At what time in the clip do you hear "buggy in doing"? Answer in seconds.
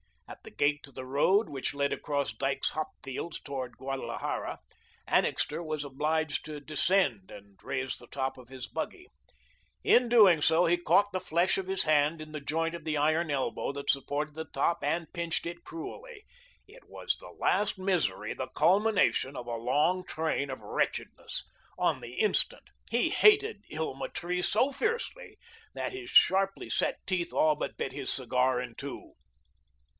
8.73-10.41